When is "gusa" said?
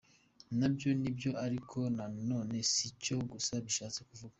3.31-3.53